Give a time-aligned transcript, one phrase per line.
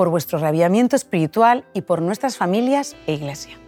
[0.00, 3.58] por vuestro rabiamiento espiritual y por nuestras familias e iglesia.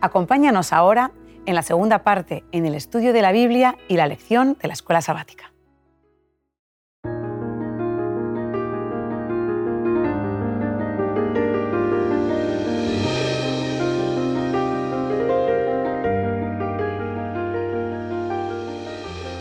[0.00, 1.12] Acompáñanos ahora
[1.46, 4.74] en la segunda parte, en el estudio de la Biblia y la lección de la
[4.74, 5.52] escuela sabática.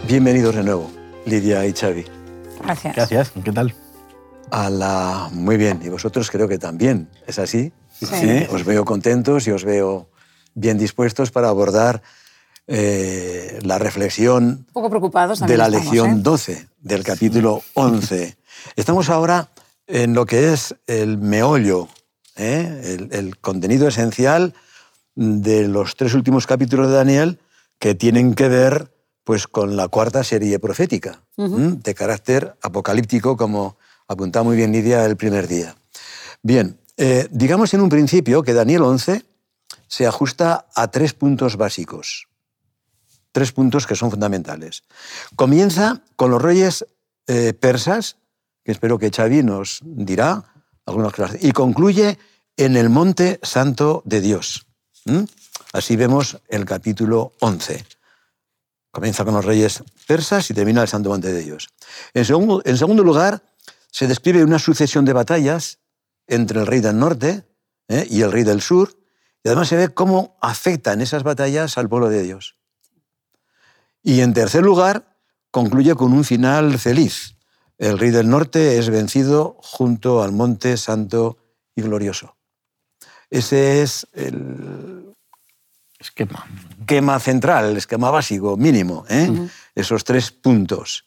[0.07, 0.91] Bienvenidos de nuevo,
[1.25, 2.05] Lidia y Xavi.
[2.63, 2.95] Gracias.
[2.95, 3.31] Gracias.
[3.43, 3.73] ¿Qué tal?
[4.51, 5.29] A la...
[5.31, 7.71] Muy bien, y vosotros creo que también, ¿es así?
[7.91, 8.47] Sí.
[8.49, 10.09] Os veo contentos y os veo
[10.53, 12.01] bien dispuestos para abordar
[12.67, 16.21] eh, la reflexión Un poco preocupados de la estamos, lección ¿eh?
[16.21, 18.37] 12 del capítulo 11.
[18.75, 19.49] Estamos ahora
[19.87, 21.87] en lo que es el meollo,
[22.35, 22.97] ¿eh?
[22.99, 24.53] el, el contenido esencial
[25.15, 27.39] de los tres últimos capítulos de Daniel
[27.79, 28.91] que tienen que ver
[29.23, 33.77] pues, con la cuarta serie profética, de carácter apocalíptico, como
[34.11, 35.75] apuntaba muy bien Lidia el primer día.
[36.41, 39.25] Bien, eh, digamos en un principio que Daniel 11
[39.87, 42.27] se ajusta a tres puntos básicos
[43.31, 44.83] tres puntos que son fundamentales.
[45.35, 46.85] Comienza con los reyes
[47.27, 48.17] eh, persas,
[48.63, 50.43] que espero que Xavi nos dirá
[50.85, 52.17] algunas cosas, y concluye
[52.57, 54.67] en el monte santo de Dios.
[55.73, 57.85] Así vemos el capítulo 11.
[58.91, 61.69] Comienza con los reyes persas y termina el santo monte de Dios.
[62.13, 63.41] En segundo lugar,
[63.91, 65.79] se describe una sucesión de batallas
[66.25, 67.45] entre el rey del norte
[67.87, 68.07] ¿eh?
[68.09, 68.97] y el rey del sur,
[69.43, 72.55] y además se ve cómo afectan esas batallas al pueblo de Dios.
[74.01, 75.17] Y en tercer lugar,
[75.51, 77.35] concluye con un final feliz.
[77.77, 81.37] El rey del norte es vencido junto al monte santo
[81.75, 82.37] y glorioso.
[83.29, 85.15] Ese es el
[85.99, 86.47] Esquema.
[86.79, 89.29] esquema central, el esquema básico, mínimo, ¿eh?
[89.75, 91.05] esos tres puntos.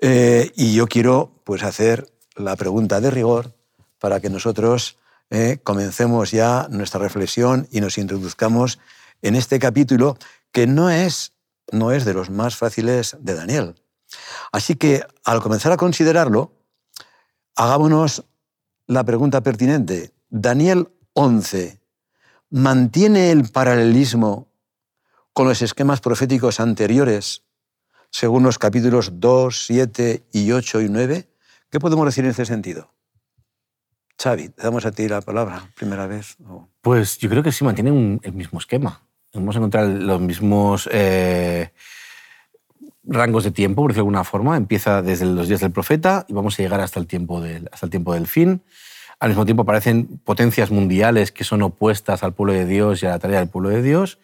[0.00, 3.54] Eh, y yo quiero pues, hacer la pregunta de rigor
[3.98, 4.98] para que nosotros
[5.30, 8.78] eh, comencemos ya nuestra reflexión y nos introduzcamos
[9.22, 10.16] en este capítulo
[10.52, 11.32] que no es,
[11.72, 13.74] no es de los más fáciles de Daniel.
[14.52, 16.52] Así que al comenzar a considerarlo,
[17.56, 18.24] hagámonos
[18.86, 20.12] la pregunta pertinente.
[20.30, 21.80] Daniel 11
[22.50, 24.48] mantiene el paralelismo
[25.32, 27.42] con los esquemas proféticos anteriores,
[28.10, 31.28] según los capítulos 2, 7 y 8 y 9.
[31.70, 32.92] ¿Qué podemos decir en ese sentido?
[34.20, 36.36] Xavi, te damos a ti la palabra, primera vez.
[36.80, 39.02] Pues yo creo que sí mantienen el mismo esquema.
[39.32, 41.70] Vamos a encontrar los mismos eh,
[43.04, 44.56] rangos de tiempo, por decirlo de alguna forma.
[44.56, 47.86] Empieza desde los días del profeta y vamos a llegar hasta el tiempo del, hasta
[47.86, 48.62] el tiempo del fin.
[49.20, 53.10] Al mismo tiempo aparecen potencias mundiales que son opuestas al pueblo de Dios y a
[53.10, 54.18] la tarea del pueblo de Dios.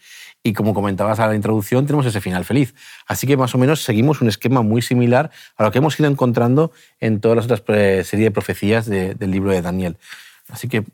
[0.47, 2.75] Y como comentabas a la introducción, tenemos ese final feliz.
[3.07, 6.07] Así que más o menos seguimos un esquema muy similar a lo que hemos ido
[6.09, 7.63] encontrando en todas las otras
[8.07, 9.97] series de profecías de- del libro de Daniel.
[10.51, 10.85] Así que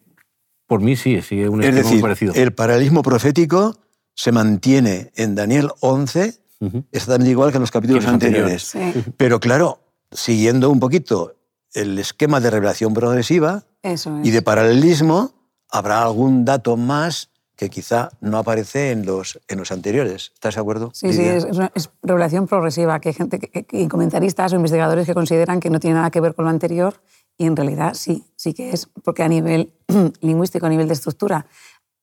[0.68, 2.32] por mí sí, sigue un Es esquema decir, muy parecido.
[2.34, 3.76] el paralelismo profético
[4.14, 6.84] se mantiene en Daniel 11, Ujú.
[6.92, 8.62] exactamente igual que en los capítulos anteriores.
[8.62, 8.78] Sí,
[9.16, 9.80] Pero claro,
[10.12, 11.34] siguiendo un poquito
[11.74, 14.28] el esquema de revelación progresiva eso es.
[14.28, 15.34] y de paralelismo,
[15.70, 17.29] habrá algún dato más
[17.60, 20.30] que quizá no aparece en los, en los anteriores.
[20.32, 20.92] ¿Estás de acuerdo?
[20.94, 21.36] Sí, sí, Lidia?
[21.36, 25.12] es, es una- es revelación progresiva, que hay gente, que, y comentaristas o investigadores que
[25.12, 27.02] consideran que no tiene nada que ver con lo anterior
[27.36, 29.74] y en realidad sí, sí que es, porque a nivel
[30.22, 31.44] lingüístico, a nivel de estructura,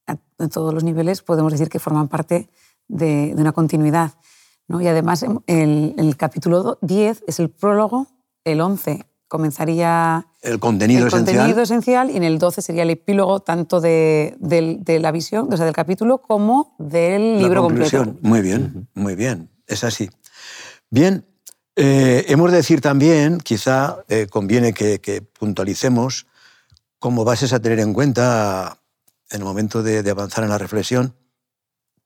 [0.06, 2.52] a, a todos los niveles podemos decir que forman parte
[2.88, 4.12] de, de una continuidad.
[4.68, 4.80] ¿no?
[4.80, 8.06] Y además em, el, el capítulo do- 10 es el prólogo,
[8.44, 11.36] el 11 comenzaría El contenido el esencial.
[11.38, 15.52] contenido esencial y en el 12 sería el epílogo tanto de, del- de la visión,
[15.52, 18.06] o sea, del capítulo, como del la libro conclusión.
[18.06, 18.28] completo.
[18.28, 19.50] Muy bien, muy bien.
[19.68, 20.10] Es así.
[20.90, 21.26] Bien,
[21.76, 26.26] eh, hemos de decir también, quizá eh, conviene que, que puntualicemos
[27.00, 28.80] como bases a tener en cuenta
[29.30, 31.14] en el momento de, de avanzar en la reflexión,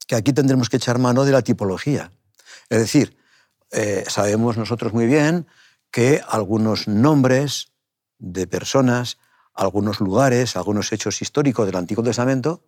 [0.06, 2.10] que aquí tendremos que echar mano de la tipología.
[2.68, 3.16] Es decir,
[3.70, 5.46] eh, sabemos nosotros muy bien
[5.92, 7.68] que algunos nombres
[8.18, 9.18] de personas,
[9.54, 12.64] algunos lugares, algunos hechos históricos del Antiguo Testamento,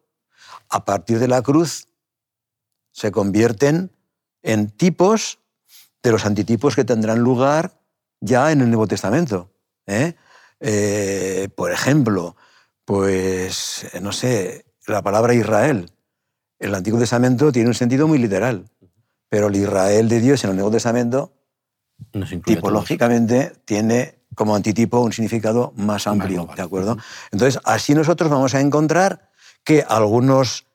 [0.68, 1.88] a partir de la cruz
[2.92, 3.90] se convierten
[4.42, 5.40] en tipos
[6.02, 7.80] de los antitipos que tendrán lugar
[8.20, 9.50] ya en el Nuevo Testamento.
[9.86, 10.14] ¿eh?
[10.60, 12.36] Eh, por ejemplo,
[12.84, 15.90] pues, eh, no sé, la palabra Israel
[16.58, 18.70] el Antiguo Testamento tiene un sentido muy literal,
[19.28, 21.32] pero el Israel de Dios en el Nuevo Testamento
[22.12, 26.48] Nos tipológicamente tiene como antitipo un significado más amplio.
[26.56, 26.96] ¿de acuerdo?
[27.30, 29.30] Entonces, así nosotros vamos a encontrar
[29.64, 30.66] que algunos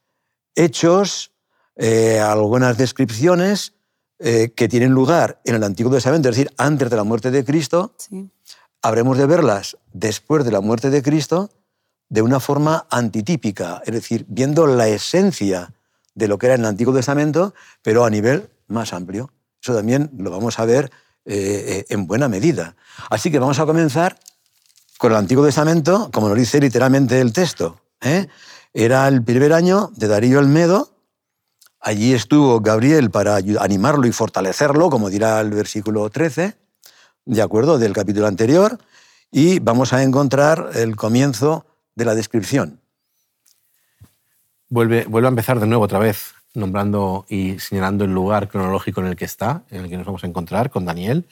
[0.56, 1.32] hechos,
[1.76, 3.74] eh, algunas descripciones
[4.20, 7.46] eh, que tienen lugar en el Antiguo Testamento, es decir, antes de la muerte de
[7.46, 8.30] Cristo, Sí.
[8.82, 11.52] habremos de verlas después de la muerte de Cristo
[12.10, 15.74] de una forma antitípica, es decir, viendo la esencia
[16.16, 19.32] de lo que era en el Antiguo Testamento, pero a nivel más amplio.
[19.62, 20.92] Eso también lo vamos a ver
[21.32, 22.76] eh, eh, en buena medida.
[23.12, 24.18] Así que vamos a comenzar
[24.98, 27.80] con el Antiguo Testamento, como nos dice literalmente el texto.
[28.02, 28.28] ¿eh?
[28.74, 30.90] Era el primer año de Darío el Medo.
[31.82, 36.58] Allí estuvo Gabriel para animarlo y fortalecerlo, como dirá el versículo 13,
[37.26, 38.80] de acuerdo, del capítulo anterior.
[39.32, 42.82] Y vamos a encontrar el comienzo de la descripción.
[44.68, 49.08] Vuelve, vuelve a empezar de nuevo otra vez, nombrando y señalando el lugar cronológico en
[49.08, 51.28] el que está, en el que nos vamos a encontrar con Daniel,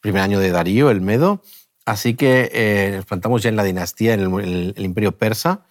[0.00, 1.42] primer año de Darío, el Medo.
[1.84, 5.66] Así que eh, nos plantamos ya en la dinastía, en el, imperio persa.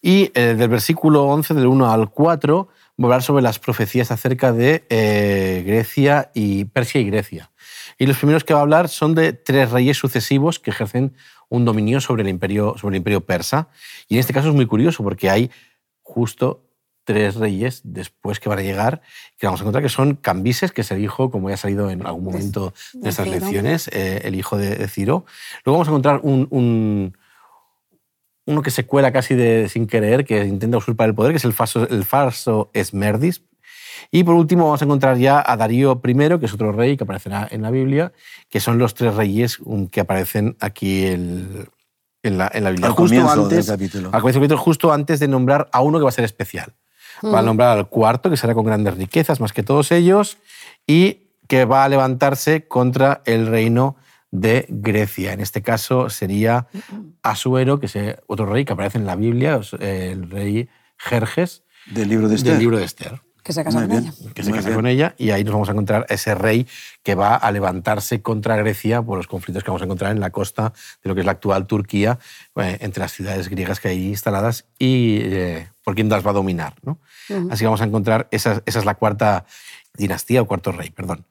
[0.00, 4.10] Y eh, del versículo 11, del 1 al 4, va a hablar sobre las profecías
[4.10, 7.50] acerca de eh, Grecia y Persia y Grecia.
[7.98, 11.14] Y los primeros que va a hablar son de tres reyes sucesivos que ejercen
[11.48, 13.68] un dominio sobre el imperio, sobre el imperio persa.
[14.08, 15.50] Y en este caso es muy curioso porque hay
[16.02, 16.64] justo
[17.04, 19.02] tres reyes después que van a llegar,
[19.38, 21.90] que vamos a encontrar que son Cambises, que es el hijo, como ya ha salido
[21.90, 23.38] en algún momento de de estas Ciro.
[23.40, 25.24] lecciones, eh, el hijo de, de Ciro.
[25.64, 27.16] Luego vamos a encontrar un, un-
[28.46, 31.44] uno que se cuela casi de, sin querer, que intenta usurpar el poder, que es
[31.44, 33.42] el falso, el falso Esmerdis.
[34.10, 37.04] Y por último vamos a encontrar ya a Darío I, que es otro rey que
[37.04, 38.12] aparecerá en la Biblia,
[38.50, 39.58] que son los tres reyes
[39.90, 41.68] que aparecen aquí el-
[42.24, 42.88] en, la, en la Biblia.
[42.88, 44.10] Al Justo comienzo del antes- capítulo.
[44.12, 46.72] Al comienzo del capítulo, justo antes de nombrar a uno que va a ser especial.
[47.24, 50.38] Va a nombrar al cuarto, que será con grandes riquezas más que todos ellos,
[50.86, 53.96] y que va a levantarse contra el reino
[54.30, 55.32] de Grecia.
[55.32, 56.66] En este caso sería
[57.22, 61.64] Asuero, que es eh, otro rey que aparece en la Biblia, eh, el rey Jerjes,
[61.86, 62.52] Del libro de Esther.
[62.52, 64.12] del libro de Esther Que se casa Muy con bien.
[64.14, 64.32] ella.
[64.34, 64.76] que se Muy casa bien.
[64.78, 66.66] con ella y ahí nos vamos a encontrar ese rey
[67.02, 70.30] que va a levantarse contra Grecia por los conflictos que vamos a encontrar en la
[70.30, 70.72] costa
[71.02, 72.18] de lo que es la actual Turquía,
[72.56, 76.34] eh, entre las ciudades griegas que hay instaladas y eh, por quién las va a
[76.34, 76.74] dominar.
[76.82, 76.98] ¿no?
[77.50, 79.44] Así que vamos a encontrar, esa, esa es la cuarta
[79.94, 81.26] dinastía o cuarto rey, perdón.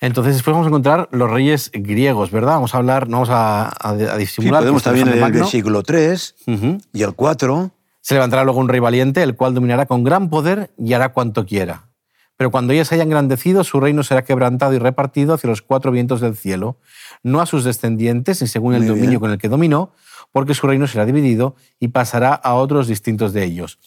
[0.00, 2.54] Entonces después vamos a encontrar los reyes griegos, ¿verdad?
[2.54, 4.60] Vamos a hablar, no vamos a, a, a Sí, disimular.
[4.60, 6.78] que podemos está también leer el versículo 3 Ujú.
[6.92, 7.70] y el 4.
[8.02, 11.46] Se levantará luego un rey valiente, el cual dominará con gran poder y hará cuanto
[11.46, 11.88] quiera.
[12.36, 16.20] Pero cuando ellos haya engrandecido, su reino será quebrantado y repartido hacia los cuatro vientos
[16.20, 16.78] del cielo,
[17.22, 19.20] no a sus descendientes, ni según el Muy dominio bien.
[19.20, 19.92] con el que dominó,
[20.32, 23.78] porque su reino será dividido y pasará a otros distintos de ellos.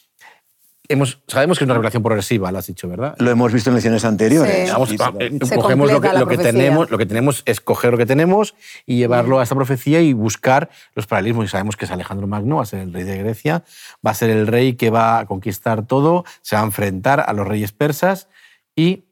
[0.88, 3.16] Hemos, sabemos que es una revelación progresiva, lo has dicho, ¿verdad?
[3.18, 4.68] Lo hemos visto en lecciones anteriores.
[4.68, 4.72] Sí.
[4.72, 8.56] Vamos, eh, cogemos lo que, lo tenemos, lo que tenemos es coger lo que tenemos
[8.86, 11.46] y llevarlo a esta profecía y buscar los paralelismos.
[11.46, 13.64] Y sabemos que es Alejandro Magno, va a ser el rey de Grecia,
[14.06, 17.34] va a ser el rey que va a conquistar todo, se va a enfrentar a
[17.34, 18.28] los reyes persas
[18.76, 19.06] y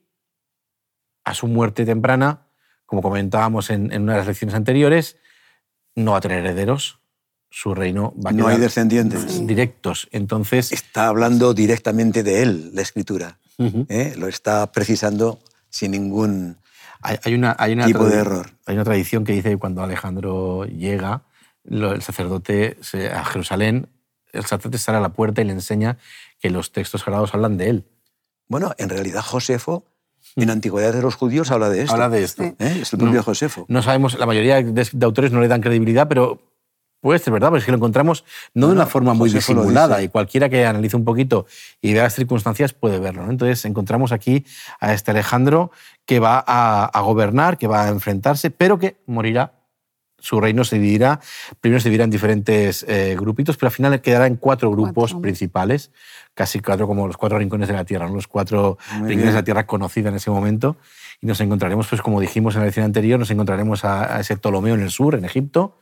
[1.24, 2.48] a su muerte temprana,
[2.86, 5.18] como comentábamos en, en una de las lecciones anteriores,
[5.96, 7.00] no va a tener herederos,
[7.56, 9.46] su reino va a No hay descendientes.
[9.46, 10.08] directos.
[10.12, 13.38] Entonces, Está hablando directamente de él, la escritura.
[13.60, 14.16] ¿eh?
[14.18, 16.58] Lo está precisando sin ningún
[17.02, 18.50] Hay, una, hay una tipo de error.
[18.66, 21.26] Hay una tradición que dice que cuando Alejandro llega,
[21.70, 22.78] el sacerdote
[23.14, 23.88] a Jerusalén,
[24.32, 25.98] el sacerdote sale a la puerta y le enseña
[26.40, 27.86] que los textos sagrados hablan de él.
[28.48, 29.86] Bueno, en realidad Josefo,
[30.36, 31.94] en Antigüedad de los Judíos, habla de esto.
[31.94, 32.44] Habla de esto.
[32.44, 32.56] ¿eh?
[32.82, 33.24] Es el propio No.
[33.24, 33.66] Josefo.
[33.70, 36.53] No sabemos, la mayoría de autores no le dan credibilidad, pero
[37.04, 39.60] puede ser verdad, porque es que lo encontramos no, de una forma muy Josefo lo
[39.62, 41.46] disimulada y cualquiera que analice un poquito
[41.82, 43.24] y vea las circunstancias puede verlo.
[43.26, 43.30] ¿no?
[43.30, 44.46] Entonces encontramos aquí
[44.80, 45.70] a este Alejandro
[46.06, 49.52] que va a, a gobernar, que va a enfrentarse, pero que morirá.
[50.18, 51.20] Su reino se dividirá,
[51.60, 55.22] primero se dividirá en diferentes eh, grupitos, pero al final quedará en cuatro grupos Cuatro.
[55.22, 55.92] principales,
[56.34, 58.16] casi cuatro como los cuatro rincones de la Tierra, ¿no?
[58.16, 59.28] los cuatro Muy rincones bien.
[59.28, 60.78] de la Tierra conocida en ese momento.
[61.20, 64.38] Y nos encontraremos, pues como dijimos en la lección anterior, nos encontraremos a, a ese
[64.38, 65.78] Ptolomeo en el sur, en Egipto,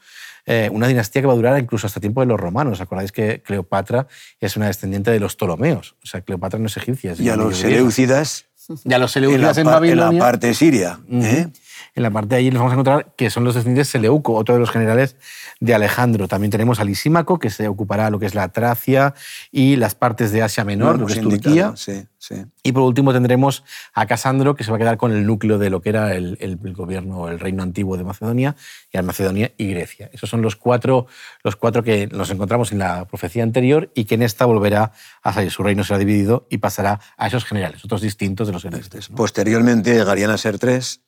[0.46, 2.82] eh, una dinastía que va a durar incluso hasta tiempo de los romanos.
[2.82, 4.08] ¿Acordáis que Cleopatra
[4.40, 5.96] es una descendiente de los Ptolomeos?
[6.04, 7.12] O sea, Cleopatra no es egipcia.
[7.14, 8.46] es Y a los seleucidas
[8.86, 10.20] Y a los en la, seleucidas en, par- en la Babilonia.
[10.20, 11.00] parte siria.
[11.12, 11.48] ¿eh?
[11.94, 14.34] En la parte de allí nos vamos a encontrar que son los descendientes de Seleuco,
[14.34, 15.18] otro de los generales
[15.60, 16.28] de Alejandro.
[16.28, 19.14] También tenemos a Lisímaco, que se ocupará lo que es la Tracia
[19.52, 21.74] y las partes de Asia Menor, lo que es Turquía.
[21.76, 22.46] Sí, sí.
[22.64, 25.70] Y por último tendremos a Casandro, que se va a quedar con el núcleo de
[25.70, 28.56] lo que era el, el, el gobierno, el reino antiguo de Macedonia,
[28.92, 30.10] y a Macedonia y Grecia.
[30.14, 31.08] Esos son los cuatro,
[31.44, 35.34] los cuatro que nos encontramos en la profecía anterior y que en esta volverá a
[35.34, 35.52] salir.
[35.52, 39.10] Su reino será dividido y pasará a esos generales, otros distintos de los celestes.
[39.10, 39.18] ¿no?
[39.18, 41.02] Posteriormente llegarían a ser tres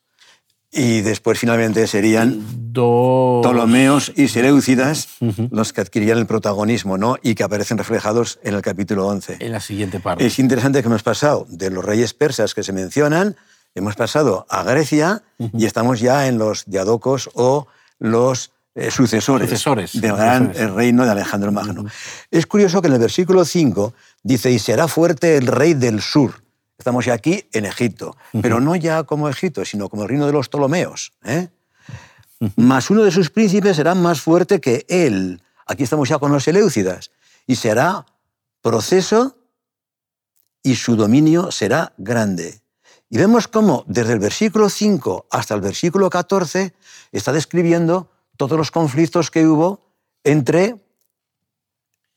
[0.74, 3.46] y después finalmente serían Dos...
[3.46, 5.50] Ptolomeos y Seleucidas uh -huh.
[5.52, 7.18] los que adquirían el protagonismo ¿no?
[7.22, 9.38] y que aparecen reflejados en el capítulo 11.
[9.40, 10.26] En la siguiente parte.
[10.26, 13.36] Es interesante que hemos pasado de los reyes persas que se mencionan,
[13.76, 15.52] hemos pasado a Grecia uh -huh.
[15.62, 17.68] y estamos ya en los diadocos o
[18.00, 20.74] los eh, sucesores, sucesores, del gran sucesores.
[20.74, 21.82] reino de Alejandro Magno.
[21.82, 21.92] Uh -huh.
[22.32, 26.42] Es curioso que en el versículo 5 dice, y será fuerte el rey del sur.
[26.78, 28.42] Estamos ya aquí en Egipto, uh -huh.
[28.42, 31.14] pero no ya como Egipto, sino como el reino de los Ptolomeos.
[31.24, 31.50] ¿eh?
[32.40, 32.52] Uh -huh.
[32.58, 35.42] Más uno de sus príncipes será más fuerte que él.
[35.66, 37.12] Aquí estamos ya con los Seleucidas.
[37.48, 38.06] Y será
[38.62, 39.38] proceso
[40.64, 42.62] y su dominio será grande.
[43.10, 46.74] Y vemos cómo desde el versículo 5 hasta el versículo 14
[47.12, 49.82] está describiendo todos los conflictos que hubo
[50.24, 50.82] entre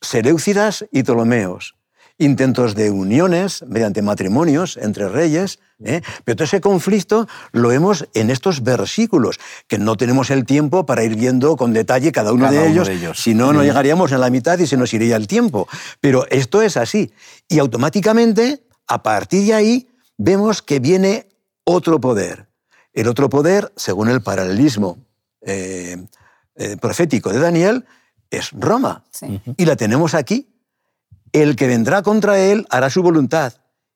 [0.01, 1.76] Seleucidas y Ptolomeos.
[2.19, 6.01] Intentos de uniones mediante matrimonios entre reyes, ¿eh?
[6.25, 11.05] pero todo ese conflicto lo vemos en estos versículos, que no tenemos el tiempo para
[11.05, 13.63] ir viendo con detalle cada uno, cada de, uno ellos, de ellos, si no, no
[13.63, 15.69] llegaríamos a la mitad y se nos iría el tiempo.
[16.01, 17.13] Pero esto es así.
[17.49, 21.29] Y automáticamente, a partir de ahí, vemos que viene
[21.65, 22.47] otro poder.
[22.95, 24.99] El otro poder, según el paralelismo
[25.43, 25.99] eh,
[26.55, 27.85] eh, profético de Daniel,
[28.31, 29.05] es Roma.
[29.11, 29.41] Sí.
[29.59, 30.49] Y la tenemos aquí.
[31.37, 33.53] El que vendrá contra él hará su voluntad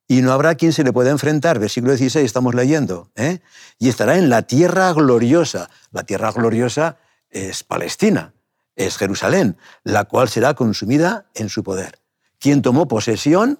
[0.07, 1.59] y no habrá quien se le pueda enfrentar.
[1.59, 3.11] Versículo 16 estamos leyendo.
[3.17, 3.39] ¿eh?
[3.79, 5.71] Y estará en la tierra gloriosa.
[5.91, 6.99] La tierra gloriosa
[7.31, 8.35] es Palestina,
[8.77, 11.99] es Jerusalén, la cual será consumida en su poder.
[12.39, 13.59] Quien tomó posesión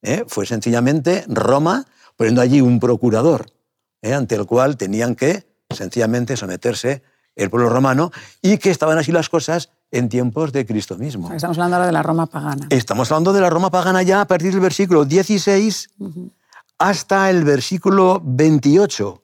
[0.00, 0.24] ¿eh?
[0.26, 1.84] fue sencillamente Roma,
[2.16, 3.52] poniendo allí un procurador,
[4.00, 4.14] ¿eh?
[4.14, 7.02] ante el cual tenían que sencillamente someterse
[7.36, 11.32] el pueblo romano y que estaban así las cosas en tiempos de Cristo mismo.
[11.32, 12.66] Estamos hablando ahora de la Roma pagana.
[12.70, 16.30] Estamos hablando de la Roma pagana ya a partir del versículo 16 uh -huh.
[16.78, 19.22] hasta el versículo 28.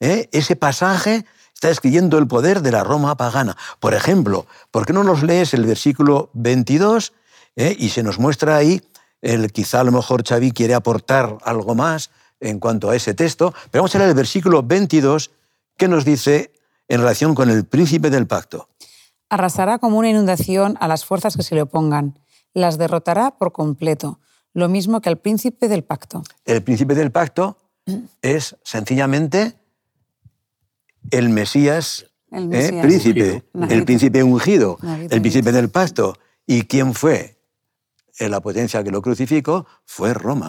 [0.00, 0.28] ¿Eh?
[0.32, 3.56] Ese pasaje está describiendo el poder de la Roma pagana.
[3.80, 7.12] Por ejemplo, ¿por qué no nos lees el versículo 22
[7.56, 7.76] ¿Eh?
[7.78, 8.82] y se nos muestra ahí,
[9.22, 13.54] el, quizá a lo mejor Xavi quiere aportar algo más en cuanto a ese texto,
[13.70, 15.30] pero vamos a leer el versículo 22
[15.78, 16.52] que nos dice
[16.88, 18.68] en relación con el príncipe del pacto.
[19.34, 22.20] Arrasará como una inundación a las fuerzas que se le opongan,
[22.52, 24.20] las derrotará por completo,
[24.52, 26.22] lo mismo que al príncipe del pacto.
[26.44, 27.58] El príncipe del pacto
[28.22, 29.56] es sencillamente
[31.10, 32.80] el Mesías, el Mesías ¿eh?
[32.80, 33.74] príncipe, ungido.
[33.74, 34.78] el príncipe ungido,
[35.10, 36.16] el príncipe del pacto.
[36.46, 37.36] ¿Y quién fue?
[38.20, 40.48] La potencia que lo crucificó fue Roma.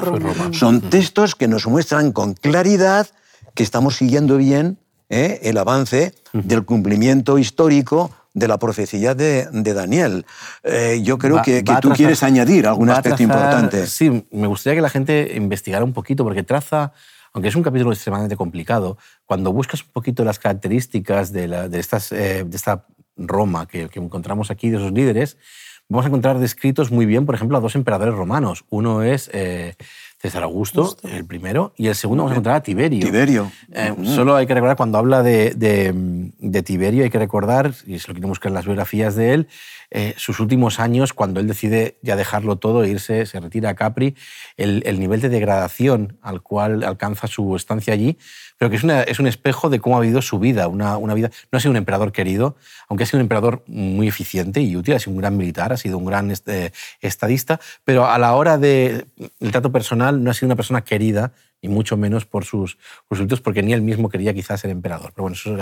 [0.51, 3.07] Son textos que nos muestran con claridad
[3.55, 4.77] que estamos siguiendo bien
[5.09, 5.39] ¿eh?
[5.41, 10.25] el avance del cumplimiento histórico de la profecía de, de Daniel.
[10.61, 13.87] Eh, yo creo va, que, que va tú trazar, quieres añadir algún aspecto trazar, importante.
[13.87, 16.91] Sí, me gustaría que la gente investigara un poquito, porque traza,
[17.33, 21.79] aunque es un capítulo extremadamente complicado, cuando buscas un poquito las características de, la, de,
[21.79, 22.85] estas, eh, de esta
[23.17, 25.37] Roma que, que encontramos aquí, de esos líderes,
[25.89, 28.65] vamos a encontrar descritos muy bien, por ejemplo, a dos emperadores romanos.
[28.69, 29.75] Uno es eh,
[30.17, 33.05] César Augusto, el primero, y el segundo vamos a encontrar a Tiberio.
[33.05, 33.51] Tiberio.
[33.71, 33.93] Eh.
[34.03, 35.93] Solo hay que recordar, cuando habla de, de,
[36.39, 39.47] de, Tiberio, hay que recordar, y se lo quieren buscar en las biografías de él,
[39.91, 43.75] eh, sus últimos años, cuando él decide ya dejarlo todo e irse, se retira a
[43.75, 44.15] Capri,
[44.57, 48.17] el, el, nivel de degradación al cual alcanza su estancia allí,
[48.57, 51.13] pero que es, una, es un espejo de cómo ha vivido su vida, una, una,
[51.13, 51.29] vida.
[51.51, 52.55] No ha sido un emperador querido,
[52.87, 55.77] aunque ha sido un emperador muy eficiente y útil, ha sido un gran militar, ha
[55.77, 56.71] sido un gran este,
[57.01, 59.05] estadista, pero a la hora del
[59.39, 62.77] de trato personal no ha sido una persona querida, ni mucho menos por sus
[63.09, 65.11] resultados, porque ni él mismo quería quizás ser emperador.
[65.13, 65.55] Pero bueno, eso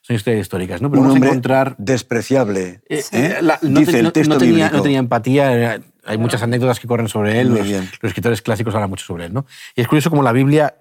[0.00, 0.80] son historias históricas.
[0.80, 0.90] ¿no?
[0.90, 1.76] Pero un hombre encontrar...
[1.78, 2.80] despreciable.
[2.88, 4.76] Eh, eh, la, no, dice el texto no, tenía, bíblico.
[4.76, 8.90] no tenía empatía, hay muchas anécdotas que corren sobre él, los, los, escritores clásicos hablan
[8.90, 9.32] mucho sobre él.
[9.32, 9.46] ¿no?
[9.76, 10.74] Y es curioso como la Biblia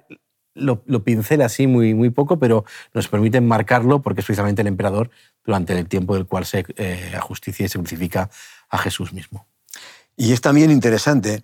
[0.54, 4.68] lo, lo, pincela así muy, muy poco, pero nos permite marcarlo porque es precisamente el
[4.68, 5.10] emperador
[5.46, 8.30] durante el tiempo del cual se eh, ajusticia y se crucifica
[8.70, 9.48] a Jesús mismo.
[10.18, 11.42] Y es también interesante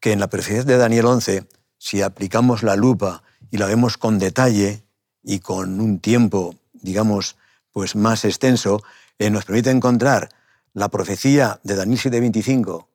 [0.00, 1.46] que en la profecía de Daniel 11,
[1.78, 4.82] si aplicamos la lupa y la vemos con detalle
[5.22, 7.36] y con un tiempo, digamos,
[7.72, 8.82] pues más extenso,
[9.18, 10.30] eh, nos permite encontrar
[10.72, 12.88] la profecía de Daniel 7:25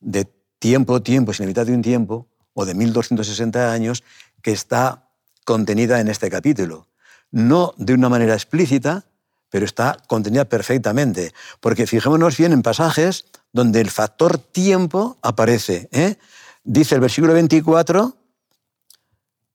[0.00, 0.26] de
[0.58, 4.02] tiempo, tiempo, sin mitad de un tiempo, o de 1260 años,
[4.42, 5.10] que está
[5.44, 6.86] contenida en este capítulo.
[7.32, 9.04] no de una manera explícita,
[9.50, 11.32] pero está contenida perfectamente.
[11.60, 15.88] Porque fijémonos bien en pasajes donde el factor tiempo aparece.
[15.92, 16.16] ¿eh?
[16.64, 18.16] Dice el versículo 24,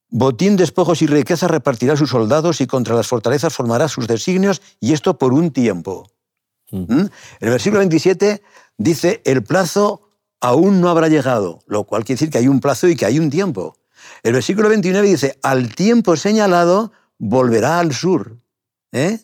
[0.09, 4.93] botín, despojos y riqueza repartirá sus soldados y contra las fortalezas formará sus designios, y
[4.93, 6.09] esto por un tiempo.
[6.71, 6.93] Mm.
[6.93, 7.09] ¿Mm?
[7.39, 8.41] El versículo 27
[8.77, 10.09] dice, el plazo
[10.41, 13.19] aún no habrá llegado, lo cual quiere decir que hay un plazo y que hay
[13.19, 13.77] un tiempo.
[14.25, 18.39] El versículo 29 dice, al tiempo señalado volverá al sur.
[18.91, 19.19] ¿eh?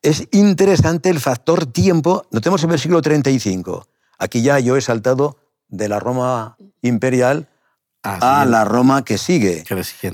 [0.00, 2.24] Es interesante el factor tiempo.
[2.30, 3.86] Notemos el versículo 35.
[4.18, 5.36] Aquí ya yo he saltado
[5.68, 7.46] de la Roma imperial
[8.02, 9.64] a la Roma que sigue.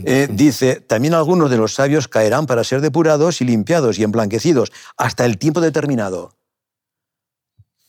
[0.05, 4.73] Eh, dice, también algunos de los sabios caerán para ser depurados y limpiados y emblanquecidos
[4.97, 6.35] hasta el tiempo determinado.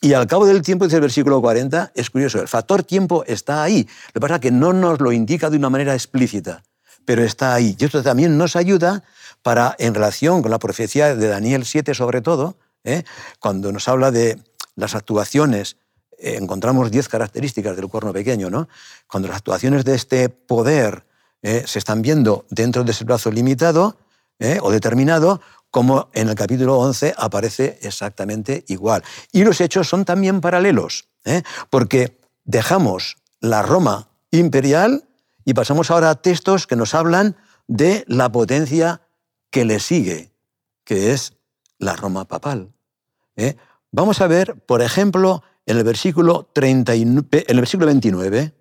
[0.03, 3.62] Y al cabo del tiempo, dice el versículo 40, es curioso, el factor tiempo está
[3.62, 3.88] ahí.
[4.08, 6.63] Lo que pasa es que no nos lo indica de una manera explícita,
[7.05, 7.75] pero está ahí.
[7.79, 9.03] Y esto también nos ayuda
[9.43, 13.03] para, en relación con la profecía de Daniel 7 sobre todo, ¿eh?
[13.39, 14.39] cuando nos habla de
[14.75, 15.77] las actuaciones,
[16.17, 18.70] eh, encontramos 10 características del cuerno pequeño, ¿no?
[19.05, 21.05] Cuando las actuaciones de este poder
[21.43, 21.63] ¿eh?
[21.67, 23.98] se están viendo dentro de ese plazo limitado
[24.63, 25.39] o determinado,
[25.72, 29.04] como en el capítulo 11 aparece exactamente igual.
[29.32, 31.42] Y los hechos son también paralelos, ¿eh?
[31.70, 35.06] porque dejamos la Roma imperial
[35.46, 37.38] y pasamos ahora a textos que nos hablan
[37.68, 39.01] de la potencia
[39.50, 40.32] que le sigue,
[40.84, 41.34] que es
[41.80, 42.74] la Roma papal.
[43.38, 43.56] ¿eh?
[43.92, 48.54] Vamos a ver, por ejemplo, en el versículo, 30 en el versículo 29.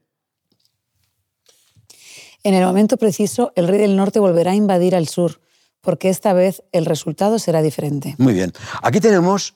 [2.43, 5.41] En el momento preciso, el rey del norte volverá a invadir al sur
[5.81, 8.15] porque esta vez el resultado será diferente.
[8.19, 8.53] Muy bien.
[8.83, 9.55] Aquí tenemos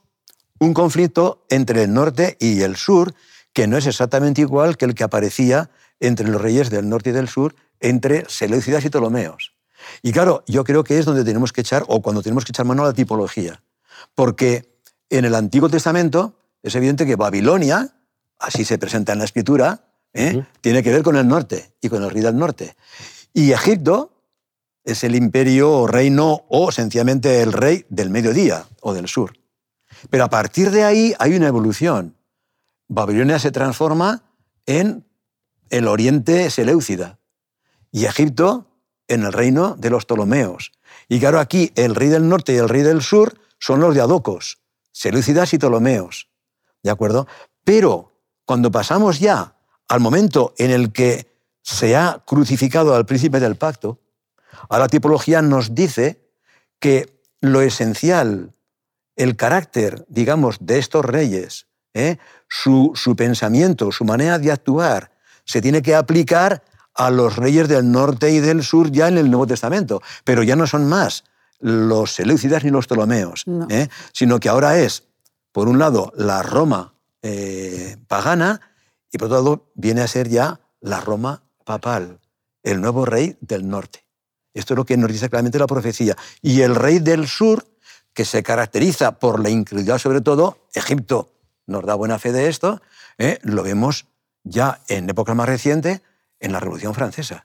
[0.59, 3.15] un conflicto entre el norte y el sur,
[3.53, 7.13] que no es exactamente igual que el que aparecía entre los reyes del norte y
[7.13, 9.55] del sur, entre Seleucidas y Ptolomeos.
[10.03, 12.67] Y claro, yo creo que es donde tenemos que echar, o cuando tenemos que echar
[12.67, 13.63] mano a la tipología.
[14.15, 14.79] Porque
[15.11, 17.97] en el Antiguo Testamento es evidente que Babilonia,
[18.39, 19.85] así se presenta en la Escritura,
[20.15, 20.45] ¿eh?
[20.61, 22.75] tiene que ver con el norte y con el rey del norte.
[23.33, 24.14] Y Egipto
[24.85, 29.33] es el imperio o reino o sencillamente el rey del mediodía o del sur.
[30.11, 32.17] Pero a partir de ahí hay una evolución.
[32.89, 34.23] Babilonia se transforma
[34.67, 35.07] en
[35.71, 37.19] el oriente seleucida
[37.91, 38.67] y Egipto
[39.09, 40.73] en el reino de los Ptolomeos.
[41.09, 44.01] Y claro, aquí el rey del norte y el rey del sur son los de
[44.01, 44.59] Adocos,
[44.93, 46.29] Seleucidas y Ptolomeos.
[46.83, 47.27] ¿De acuerdo?
[47.65, 48.13] Pero
[48.45, 49.57] cuando pasamos ya
[49.89, 54.01] al momento en el que se ha crucificado al príncipe del pacto,
[54.69, 56.29] Ahora la tipología nos dice
[56.81, 58.55] que lo esencial,
[59.17, 62.19] el carácter, digamos, de estos reyes, ¿eh?
[62.49, 65.13] su, su pensamiento, su manera de actuar,
[65.45, 69.31] se tiene que aplicar a los reyes del norte y del sur ya en el
[69.31, 71.25] Nuevo Testamento, pero ya no son más
[71.59, 73.89] los seleucidas ni los ptolomeos, ¿eh?
[74.13, 75.05] sino que ahora es,
[75.53, 78.61] por un lado, la Roma eh, pagana
[79.11, 82.21] y por otro lado viene a ser ya la Roma papal,
[82.63, 84.04] el nuevo rey del norte.
[84.55, 86.17] Esto es lo que nos dice claramente la profecía.
[86.41, 87.67] Y el rey del sur,
[88.13, 91.31] que se caracteriza por la incredulidad sobre todo, Egipto
[91.67, 92.81] nos da buena fe de esto,
[93.19, 93.39] ¿eh?
[93.43, 94.07] lo vemos
[94.45, 96.03] ya en época más reciente,
[96.41, 97.43] en la Revolución Francesa,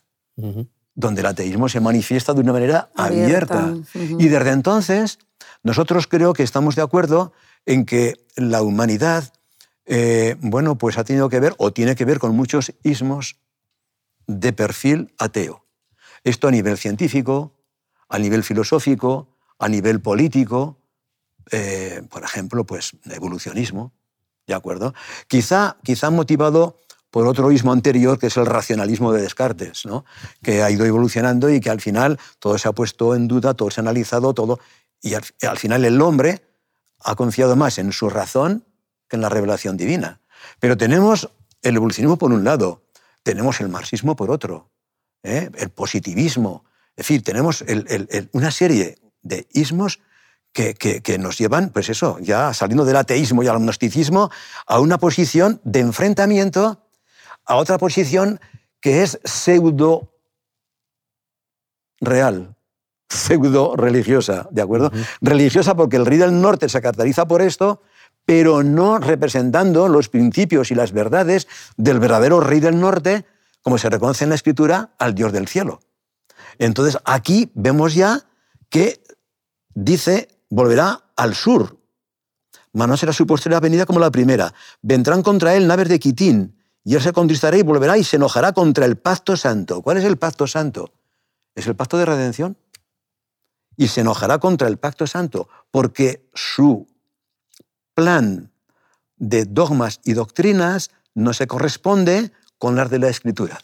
[0.94, 3.74] donde el ateísmo se manifiesta de una manera abierta.
[3.94, 5.20] Y desde entonces,
[5.64, 7.32] nosotros creo que estamos de acuerdo
[7.66, 9.32] en que la humanidad,
[9.86, 13.38] eh, bueno, pues ha tenido que ver o tiene que ver con muchos ismos
[14.28, 15.66] de perfil ateo.
[16.24, 17.54] Esto a nivel científico,
[18.10, 20.78] a nivel filosófico, a nivel político,
[21.52, 23.94] eh, por ejemplo, pues evolucionismo,
[24.48, 24.94] ¿de acuerdo?
[25.28, 26.80] Quizá, quizá motivado
[27.12, 30.06] por otro ismo anterior, que es el racionalismo de Descartes, ¿no?
[30.44, 33.72] que ha ido evolucionando y que al final todo se ha puesto en duda, todo
[33.72, 34.60] se ha analizado, todo,
[35.02, 36.44] y al, al final el hombre
[37.04, 38.64] ha confiado más en su razón
[39.08, 40.22] que en la revelación divina.
[40.60, 41.30] Pero tenemos
[41.62, 42.84] el evolucionismo por un lado,
[43.24, 44.70] tenemos el marxismo por otro,
[45.24, 45.50] ¿eh?
[45.58, 46.66] el positivismo.
[46.96, 47.64] Es decir, tenemos
[48.34, 50.00] una serie de ismos
[50.52, 54.30] que, nos llevan, pues eso, ya saliendo del ateísmo y al gnosticismo,
[54.66, 56.84] a una posición de enfrentamiento
[57.46, 58.40] a otra posición
[58.80, 60.14] que es pseudo
[62.00, 62.56] real,
[63.10, 64.92] pseudo religiosa, ¿de acuerdo?
[65.20, 67.82] Religiosa porque el rey del norte se caracteriza por esto,
[68.24, 73.26] pero no representando los principios y las verdades del verdadero rey del norte,
[73.62, 75.80] como se reconoce en la escritura, al Dios del cielo.
[76.58, 78.26] Entonces aquí vemos ya
[78.70, 79.04] que
[79.74, 81.78] dice, volverá al sur,
[82.74, 84.54] mas no será su posterior venida como la primera.
[84.82, 88.54] Vendrán contra él naves de Quitín, y él se contristará y volverá y se enojará
[88.54, 89.82] contra el pacto santo.
[89.82, 90.94] ¿Cuál es el pacto santo?
[91.54, 92.58] Es el pacto de redención.
[93.76, 96.86] y se enojará contra el pacto santo, porque su
[97.94, 98.52] plan
[99.16, 103.60] de dogmas y doctrinas no se corresponde con las de la escritura.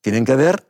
[0.00, 0.66] Tienen que ver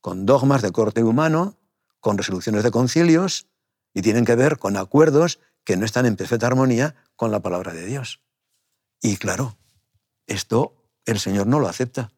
[0.00, 1.56] con dogmas de corte humano,
[2.00, 3.46] con resoluciones de concilios
[3.94, 7.72] y tienen que ver con acuerdos que no están en perfecta armonía con la palabra
[7.72, 8.20] de Dios.
[9.00, 9.56] Y claro,
[10.26, 10.74] esto
[11.06, 12.10] el Señor no lo acepta.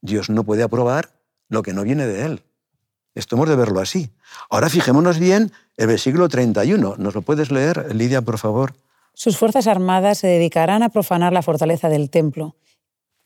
[0.00, 1.10] Dios no puede aprobar
[1.48, 2.42] lo que no viene de Él.
[3.14, 4.10] Esto hemos de verlo así.
[4.50, 6.96] Ahora fijémonos bien el versículo 31.
[6.98, 8.74] ¿Nos lo puedes leer, Lidia, por favor?
[9.14, 12.54] Sus fuerzas armadas se dedicarán a profanar la fortaleza del templo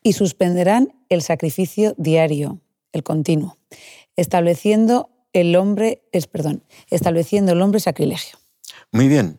[0.03, 2.61] y suspenderán el sacrificio diario,
[2.93, 3.59] el continuo,
[4.17, 8.39] estableciendo el hombre, es, perdón, estableciendo el hombre sacrilegio.
[8.91, 9.39] Muy bien.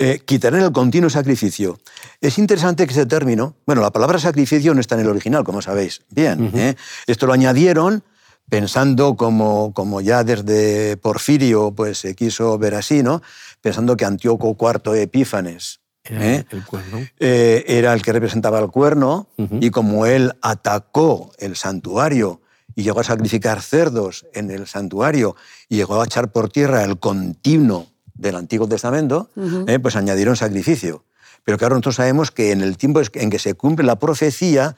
[0.00, 1.78] Eh, quitarán el continuo sacrificio.
[2.20, 5.60] Es interesante que ese término, bueno, la palabra sacrificio no está en el original, como
[5.60, 6.02] sabéis.
[6.10, 6.76] Bien, ¿eh?
[7.06, 8.04] esto lo añadieron
[8.48, 13.22] pensando como, como ya desde Porfirio pues, se quiso ver así, ¿no?
[13.60, 16.46] pensando que Antíoco IV Epífanes era, ¿eh?
[16.50, 17.06] el, cuerno.
[17.18, 22.40] era el que representaba el cuerno, y como él atacó el santuario
[22.74, 25.34] y llegó a sacrificar cerdos en el santuario
[25.68, 29.30] y llegó a echar por tierra el continuo del Antiguo Testamento,
[29.66, 31.04] eh, pues añadieron sacrificio.
[31.44, 34.76] Pero claro, nosotros sabemos que en el tiempo en que se cumple la profecía,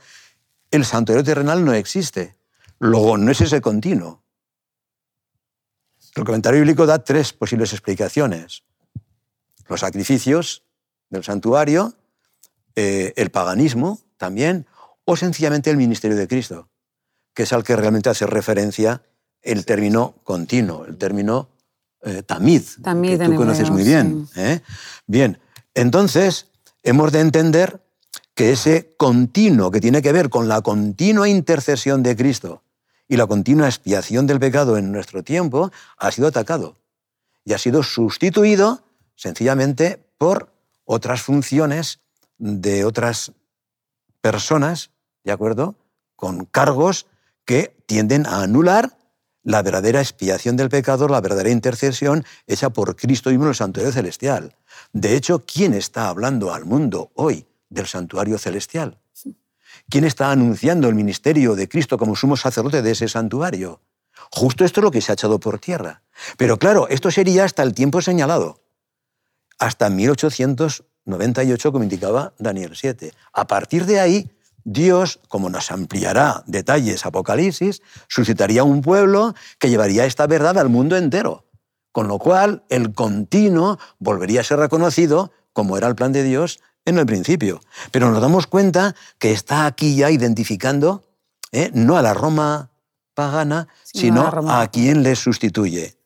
[0.71, 2.37] el santuario terrenal no existe.
[2.79, 4.23] Luego, no es ese continuo.
[6.15, 8.63] El comentario bíblico da tres posibles explicaciones.
[9.69, 10.65] Los sacrificios
[11.11, 11.95] del santuario,
[12.77, 14.67] eh, el paganismo también,
[15.05, 16.69] o sencillamente el ministerio de Cristo,
[17.35, 19.03] que es al que realmente hace referencia
[19.43, 21.49] el término continuo, el término
[22.03, 24.29] eh, tamid, que tú conoces muy bien.
[24.37, 24.61] ¿eh?
[25.07, 25.39] Bien,
[25.75, 26.47] entonces
[26.83, 27.81] hemos de entender
[28.35, 32.63] que ese continuo que tiene que ver con la continua intercesión de Cristo
[33.09, 36.77] y la continua expiación del pecado en nuestro tiempo ha sido atacado
[37.45, 38.85] y ha sido sustituido
[39.17, 40.50] sencillamente por
[40.93, 42.01] otras funciones
[42.37, 43.31] de otras
[44.21, 44.91] personas,
[45.23, 45.77] ¿de acuerdo?
[46.17, 47.07] Con cargos
[47.45, 48.99] que tienden a anular
[49.45, 53.93] la verdadera expiación del pecado, la verdadera intercesión hecha por Cristo mismo en el santuario
[53.93, 54.57] celestial.
[54.93, 58.99] De hecho, ¿quién está hablando al mundo hoy del santuario celestial?
[59.89, 63.81] ¿Quién está anunciando el ministerio de Cristo como sumo sacerdote de ese santuario?
[64.33, 66.03] Justo esto es lo que se ha echado por tierra.
[66.37, 68.61] Pero claro, esto sería hasta el tiempo señalado,
[69.61, 73.13] hasta 1898, como indicaba Daniel 7.
[73.33, 74.31] A partir de ahí,
[74.65, 80.97] Dios, como nos ampliará detalles Apocalipsis, suscitaría un pueblo que llevaría esta verdad al mundo
[80.97, 81.47] entero,
[81.93, 86.61] con lo cual el continuo volvería a ser reconocido como era el plan de Dios
[86.85, 87.61] en el principio.
[87.93, 91.05] Pero nos damos cuenta que está aquí ya identificando
[91.53, 91.71] ¿eh?
[91.75, 92.71] no a la Roma
[93.15, 96.00] pagana, sino a, quien le sustituye.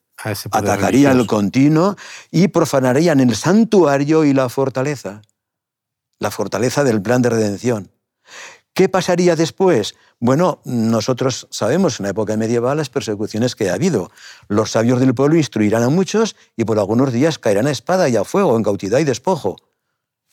[0.51, 1.95] Atacaría el continuo
[2.31, 5.21] y profanarían el santuario y la fortaleza,
[6.19, 7.91] la fortaleza del plan de redención.
[8.73, 9.95] ¿Qué pasaría después?
[10.19, 14.11] Bueno, nosotros sabemos en la época medieval las persecuciones que ha habido.
[14.49, 18.17] Los sabios del pueblo instruirán a muchos y por algunos días caerán a espada y
[18.17, 19.55] a fuego, en cautividad y despojo.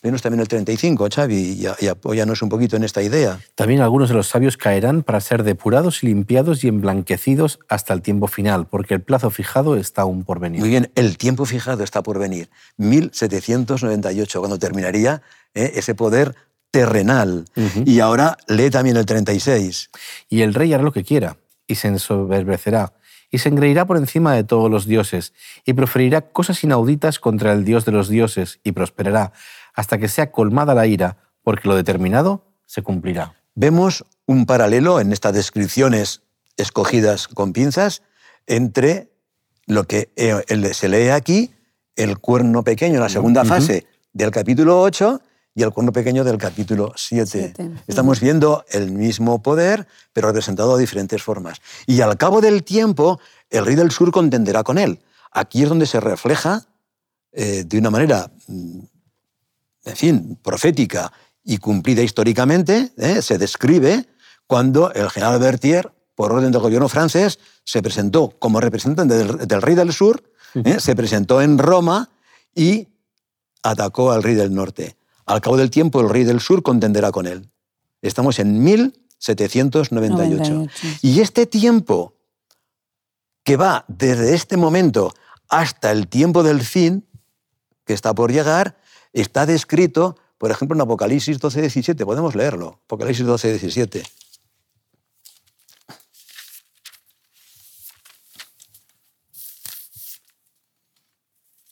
[0.03, 3.39] Venos también el 35, Xavi, y, apóyanos un poquito en esta idea.
[3.55, 8.03] También algunos de los sabios caerán para ser depurados y limpiados y emblanquecidos hasta el
[8.03, 10.61] tiempo final, porque el plazo fijado está aún por venir.
[10.61, 12.51] Muy bien, el tiempo fijado está por venir.
[12.79, 15.23] 1798, cuando terminaría
[15.55, 15.73] ¿eh?
[15.77, 16.35] ese poder
[16.73, 17.45] terrenal.
[17.85, 19.91] Y ahora lee también el 36.
[20.29, 21.37] Y el rey hará lo que quiera,
[21.69, 22.95] y se ensoberbecerá,
[23.31, 25.33] y se engreirá por encima de todos los dioses,
[25.65, 29.33] y proferirá cosas inauditas contra el dios de los dioses, y prosperará,
[29.75, 33.35] hasta que sea colmada la ira, porque lo determinado se cumplirá.
[33.55, 36.23] Vemos un paralelo en estas descripciones
[36.57, 38.03] escogidas con pinzas
[38.47, 39.13] entre
[39.67, 40.43] lo que eh,
[40.75, 41.53] se lee aquí,
[41.97, 45.21] el cuerno pequeño en la segunda fase del capítulo 8,
[45.55, 47.55] y el cuerno pequeño del capítulo 7.
[47.87, 51.61] Estamos viendo el mismo poder, pero representado de diferentes formas.
[51.87, 55.01] Y al cabo del tiempo, el rey del sur contenderá con él.
[55.31, 56.67] Aquí es donde se refleja
[57.33, 58.79] eh, de una manera, mm,
[59.85, 61.13] en fin, profética
[61.45, 64.07] y cumplida históricamente, eh, se describe
[64.47, 69.75] cuando el general Berthier, por orden del gobierno francés, se presentó como representante del, rey
[69.75, 70.23] del sur,
[70.55, 72.11] eh, se presentó en Roma
[72.55, 72.89] y
[73.63, 74.97] atacó al rey del norte.
[75.25, 77.51] Al cabo del tiempo, el rey del sur contenderá con él.
[78.03, 80.67] Estamos en 1798.
[81.01, 82.15] Y este tiempo,
[83.45, 85.15] que va desde este momento
[85.49, 87.07] hasta el tiempo del fin,
[87.85, 88.77] que está por llegar,
[89.13, 92.05] está descrito, por ejemplo, en Apocalipsis 12, 17.
[92.05, 92.81] Podemos leerlo.
[92.85, 94.03] Apocalipsis 12, 17.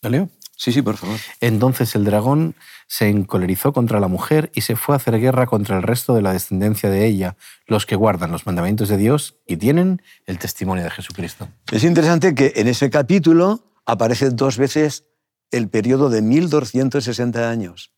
[0.03, 0.29] ¿Lo leo?
[0.57, 1.19] Sí, sí, por favor.
[1.41, 2.55] Entonces el dragón
[2.87, 6.23] se encolerizó contra la mujer y se fue a hacer guerra contra el resto de
[6.23, 10.85] la descendencia de ella, los que guardan los mandamientos de Dios y tienen el testimonio
[10.85, 11.49] de Jesucristo.
[11.73, 15.07] Es interesante que en ese capítulo aparece dos veces
[15.51, 17.93] el periodo de 1260 años.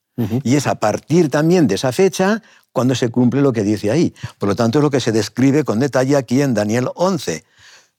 [0.45, 4.15] Y es a partir también de esa fecha cuando se cumple lo que dice ahí.
[4.39, 7.45] Por lo tanto, es lo que se describe con detalle aquí en Daniel 11.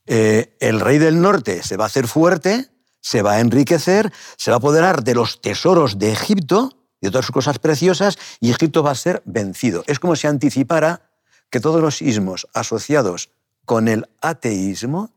[0.06, 2.70] Eh, el rey del norte se va a hacer fuerte,
[3.02, 7.12] se va a enriquecer, se va a apoderar de los tesoros de Egipto y de
[7.12, 9.84] todas sus cosas preciosas, y Egipto va a ser vencido.
[9.88, 11.10] Es como si anticipara
[11.50, 13.32] que todos los ismos asociados
[13.66, 15.12] con el ateísmo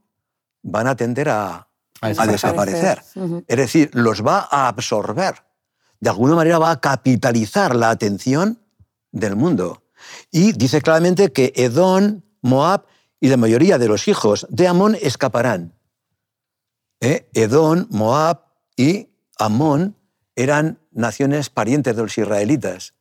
[0.62, 1.65] van a tender a,
[2.00, 3.02] desaparecer.
[3.46, 5.35] Es decir, los va a absorber.
[6.00, 8.61] De alguna manera va a capitalizar la atención
[9.12, 9.82] del mundo.
[10.30, 12.85] Y dice claramente que Edom, Moab
[13.20, 15.74] y la mayoría de los hijos de Amón escaparán.
[17.00, 17.28] ¿eh?
[17.32, 18.42] Edom, Moab
[18.76, 19.96] y Amón
[20.35, 22.94] eran naciones parientes de los israelitas.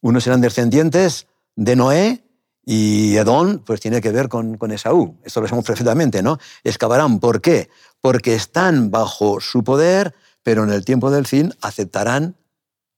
[0.00, 2.24] Unos eran descendientes de Noé
[2.64, 5.18] y Edom pues tiene que ver con, con Esaú.
[5.24, 6.38] Esto lo sabemos perfectamente, ¿no?
[6.62, 7.18] Escaparán.
[7.18, 7.68] ¿Por qué?
[8.00, 12.36] Porque están bajo su poder, pero en el tiempo del fin aceptarán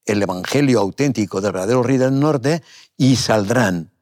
[0.04, 2.62] el evangelio auténtico del verdadero rey del norte
[2.96, 3.92] y saldrán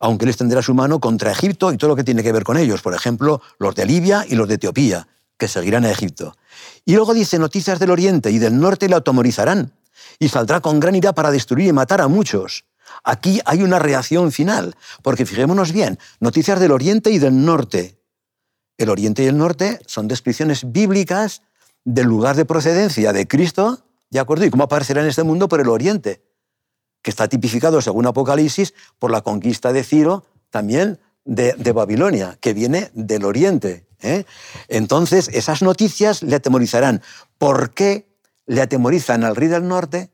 [0.00, 2.56] aunque él extenderá su mano contra Egipto y todo lo que tiene que ver con
[2.56, 6.36] ellos, por ejemplo, los de Libia y los de Etiopía que seguirán a Egipto.
[6.84, 9.72] Y luego dice, noticias del oriente y del norte le automorizarán,
[10.18, 12.64] y saldrá con gran ira para destruir y matar a muchos.
[13.04, 17.97] Aquí hay una reacción final, porque fijémonos bien, noticias del oriente y del norte.
[18.78, 21.42] El oriente y el norte son descripciones bíblicas
[21.84, 24.44] del lugar de procedencia de Cristo, ¿de acuerdo?
[24.44, 26.22] Y cómo aparecerá en este mundo por el oriente,
[27.02, 32.90] que está tipificado, según Apocalipsis, por la conquista de Ciro, también de, Babilonia, que viene
[32.94, 33.86] del oriente.
[34.00, 34.24] ¿eh?
[34.68, 37.02] Entonces, esas noticias le atemorizarán.
[37.36, 38.08] ¿Por qué
[38.46, 40.10] le atemorizan al rey del norte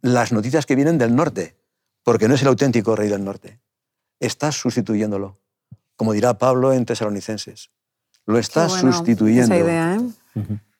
[0.00, 1.56] las noticias que vienen del norte?
[2.04, 3.60] Porque no es el auténtico rey del norte.
[4.20, 5.38] Estás sustituyéndolo,
[5.98, 7.70] como dirá Pablo en Tesalonicenses.
[8.24, 9.54] Lo estás sustituyendo.
[9.54, 9.98] ¿eh?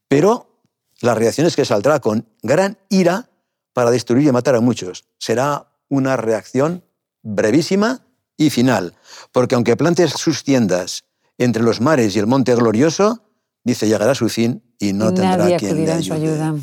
[0.07, 0.63] Pero
[1.01, 3.29] la reacción es que saldrá con gran ira
[3.73, 5.07] para destruir y matar a muchos.
[5.19, 6.85] Será una reacción
[7.23, 8.95] brevísima y final,
[9.33, 11.05] porque aunque plantes sus tiendas
[11.37, 13.25] entre los mares y el monte glorioso,
[13.65, 16.15] dice, llegará su fin y no tendrá quien le ayude.
[16.15, 16.55] ayuda.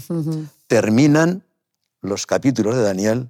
[0.68, 1.44] Terminan
[2.02, 3.30] los capítulos de Daniel,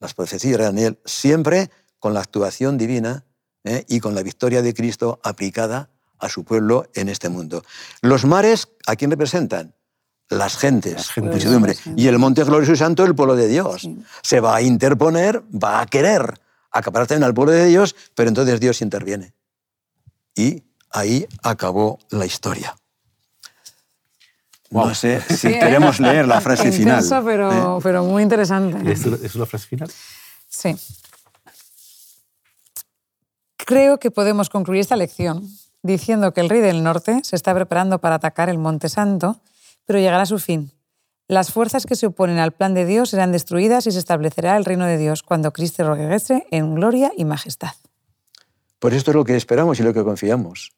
[0.00, 3.24] las profecías de Daniel, siempre con la actuación divina
[3.66, 3.84] ¿eh?
[3.88, 7.62] y con la victoria de Cristo aplicada a su pueblo en este mundo.
[8.00, 9.74] Los mares, ¿a quién representan?
[10.28, 13.88] Las gentes, la Y el monte glorioso y santo, el pueblo de Dios.
[14.22, 16.40] Se va a interponer, va a querer
[16.72, 19.34] acaparar también al pueblo de Dios, pero entonces Dios interviene.
[20.34, 22.74] Y ahí acabó la historia.
[24.70, 27.04] No sé si queremos leer la frase final.
[27.24, 27.80] Pero, ¿eh?
[27.82, 28.90] pero muy interesante.
[28.90, 29.90] ¿Es, ¿Es una frase final?
[30.48, 30.76] Sí.
[33.66, 35.42] Creo que podemos concluir esta lección
[35.82, 39.40] diciendo que el rey del norte se está preparando para atacar el Monte Santo,
[39.84, 40.70] pero llegará a su fin.
[41.26, 44.64] Las fuerzas que se oponen al plan de Dios serán destruidas y se establecerá el
[44.64, 47.72] reino de Dios cuando Cristo regrese en gloria y majestad.
[48.78, 50.70] Por esto es lo que esperamos y lo que confiamos.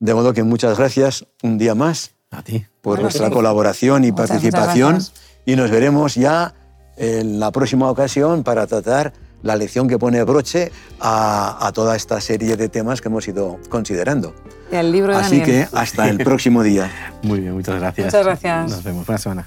[0.00, 2.66] De modo que muchas gracias un día más a ti.
[2.80, 4.98] por nuestra colaboración y participación
[5.44, 6.54] y nos veremos ya
[6.96, 9.12] en la próxima ocasión para tratar
[9.42, 14.34] la lección que pone broche a, toda esta serie de temas que hemos ido considerando.
[14.70, 16.90] El libro de Así que hasta el próximo día.
[17.22, 18.06] Muy bien, muchas gracias.
[18.06, 18.70] Muchas gracias.
[18.70, 19.06] Nos vemos.
[19.06, 19.46] Buena semana.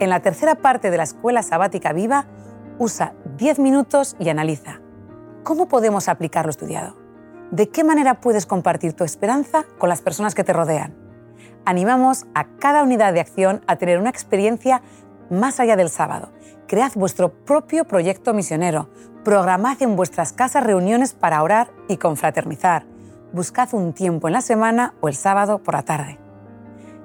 [0.00, 2.26] En la tercera parte de la Escuela Sabática Viva,
[2.78, 4.80] usa 10 minutos y analiza.
[5.44, 6.96] ¿Cómo podemos aplicar lo estudiado?
[7.50, 10.94] ¿De qué manera puedes compartir tu esperanza con las personas que te rodean?
[11.66, 14.82] Animamos a cada unidad de acción a tener una experiencia
[15.30, 16.32] más allá del sábado.
[16.70, 18.88] Cread vuestro propio proyecto misionero.
[19.24, 22.84] Programad en vuestras casas reuniones para orar y confraternizar.
[23.32, 26.20] Buscad un tiempo en la semana o el sábado por la tarde.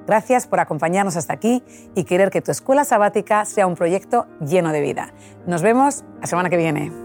[0.06, 1.63] Gracias por acompañarnos hasta aquí
[1.95, 5.13] y querer que tu escuela sabática sea un proyecto lleno de vida.
[5.47, 7.04] Nos vemos la semana que viene.